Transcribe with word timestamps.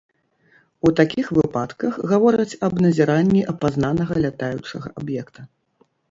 У 0.89 0.91
такіх 0.99 1.27
выпадках 1.37 1.99
гавораць 2.11 2.57
аб 2.67 2.73
назіранні 2.85 3.41
апазнанага 3.53 4.13
лятаючага 4.25 4.87
аб'екта. 5.03 5.45